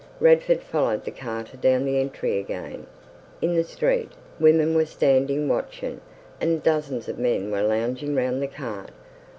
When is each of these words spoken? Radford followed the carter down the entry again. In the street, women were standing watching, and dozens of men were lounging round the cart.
Radford 0.19 0.61
followed 0.63 1.05
the 1.05 1.11
carter 1.11 1.57
down 1.57 1.85
the 1.85 1.99
entry 1.99 2.39
again. 2.39 2.87
In 3.39 3.53
the 3.53 3.63
street, 3.63 4.11
women 4.39 4.73
were 4.73 4.87
standing 4.87 5.47
watching, 5.47 6.01
and 6.39 6.63
dozens 6.63 7.07
of 7.07 7.19
men 7.19 7.51
were 7.51 7.61
lounging 7.61 8.15
round 8.15 8.41
the 8.41 8.47
cart. 8.47 8.89